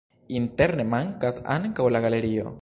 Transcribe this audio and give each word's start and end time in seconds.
Interne 0.37 0.85
mankas 0.93 1.39
ankraŭ 1.57 1.87
la 1.97 2.03
galerio. 2.09 2.57